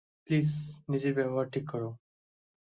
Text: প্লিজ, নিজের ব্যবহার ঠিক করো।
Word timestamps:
প্লিজ, 0.23 0.49
নিজের 0.89 1.13
ব্যবহার 1.13 1.47
ঠিক 1.49 1.65
করো। 1.69 1.89